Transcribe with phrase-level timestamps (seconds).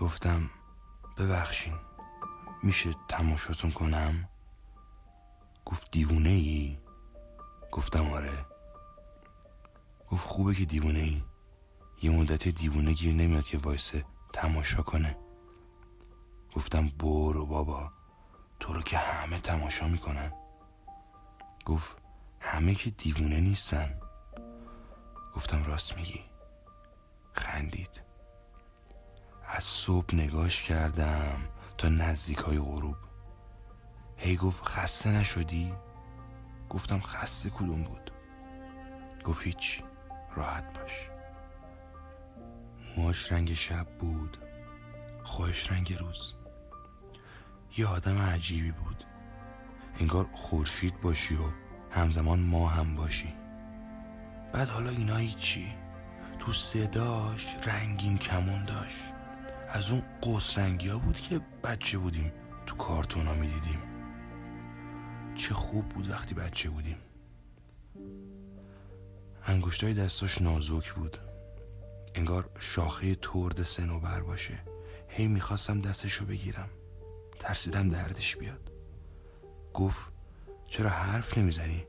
[0.00, 0.50] گفتم
[1.18, 1.74] ببخشین
[2.62, 4.28] میشه تماشاتون کنم؟
[5.64, 6.78] گفت دیوونه ای
[7.72, 8.46] گفتم آره.
[10.10, 11.22] گفت خوبه که دیوونه ای
[12.02, 15.16] یه مدت دیوونه گیر نمیاد که وایسه تماشا کنه.
[16.54, 17.92] گفتم برو بابا
[18.60, 20.32] تو رو که همه تماشا می‌کنن.
[21.66, 21.96] گفت
[22.40, 24.00] همه که دیوونه نیستن.
[25.36, 26.24] گفتم راست میگی.
[27.32, 28.09] خندید.
[29.58, 31.40] صبح نگاش کردم
[31.78, 32.96] تا نزدیک های غروب.
[34.16, 35.74] هی گفت خسته نشدی؟
[36.68, 38.10] گفتم خسته کدوم بود؟
[39.24, 39.82] گفت هیچ
[40.36, 41.10] راحت باش.
[42.96, 44.36] موهاش رنگ شب بود
[45.22, 46.34] خوش رنگ روز.
[47.76, 49.04] یه آدم عجیبی بود.
[50.00, 51.44] انگار خورشید باشی و
[51.90, 53.34] همزمان ما هم باشی.
[54.52, 55.72] بعد حالا اینا چی؟
[56.38, 59.19] تو صداش رنگین کمون داشت.
[59.72, 62.32] از اون قوس رنگی ها بود که بچه بودیم
[62.66, 63.80] تو کارتون ها می‌دیدیم.
[65.34, 66.96] چه خوب بود وقتی بچه بودیم.
[69.46, 71.18] انگشتای دستاش نازک بود.
[72.14, 74.58] انگار شاخه ترد سنوبر باشه.
[75.08, 76.68] هی می‌خواستم دستشو بگیرم.
[77.38, 78.72] ترسیدم دردش بیاد.
[79.74, 80.12] گفت
[80.66, 81.84] چرا حرف نمی‌زنی؟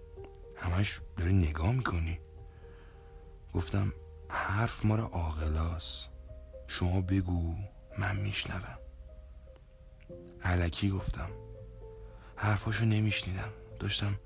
[0.56, 2.20] همش داری نگاه می‌کنی.
[3.54, 3.94] گفتم
[4.30, 6.11] حرف ما را عاقلاست.
[6.74, 7.56] شما بگو
[7.98, 8.78] من میشنوم.
[10.44, 11.30] علکی گفتم.
[12.36, 13.50] حرفاشو نمیشنیدم.
[13.80, 14.20] داشتم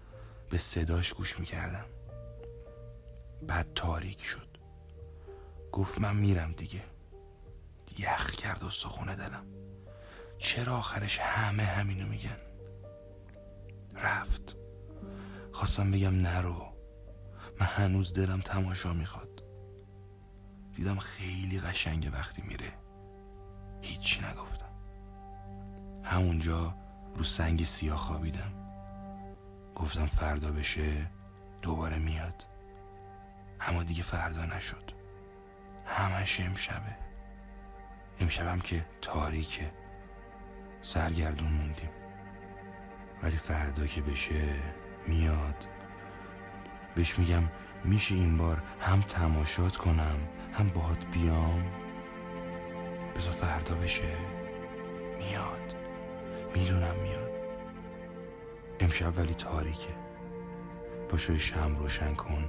[0.50, 1.86] به صداش گوش می‌کردم.
[3.48, 4.48] بعد تاریک شد.
[5.72, 6.82] گفت من میرم دیگه.
[7.98, 9.46] یخ کرد و سخونه دلم.
[10.38, 12.38] چرا آخرش همه همینو میگن؟
[13.96, 14.56] رفت.
[15.52, 16.66] خواستم بگم نرو.
[17.60, 19.35] من هنوز دلم تماشا می‌خواد.
[20.76, 22.74] دیدم خیلی قشنگه وقتی میره.
[23.82, 24.66] هیچی نگفتم.
[26.04, 26.76] همونجا
[27.16, 28.52] رو سنگ سیاه خوابیدم.
[29.76, 31.12] گفتم فردا بشه
[31.62, 32.46] دوباره میاد.
[33.60, 34.92] اما دیگه فردا نشد.
[35.86, 36.98] همش امشبه.
[38.20, 39.72] امشبم که تاریکه.
[40.82, 41.90] سرگردون موندیم.
[43.24, 44.56] ولی فردا که بشه
[45.08, 45.68] میاد.
[46.96, 47.44] بهش میگم
[47.84, 50.16] میشه این بار هم تماشات کنم
[50.54, 51.64] هم باهات بیام؟
[53.16, 54.18] بذار فردا بشه.
[55.18, 55.76] میاد.
[56.56, 57.32] می‌دونم میاد.
[58.80, 59.96] امشب ولی تاریکه.
[61.10, 62.46] پاشو شم روشن کن.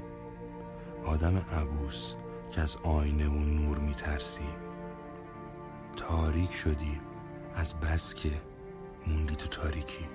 [1.04, 2.14] آدم عبوس
[2.52, 4.48] که از آینه و نور میترسی.
[5.96, 7.00] تاریک شدی.
[7.56, 8.30] از بس که
[9.06, 10.06] موندی تو تاریکی.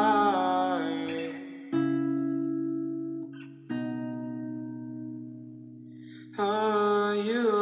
[6.36, 7.55] How you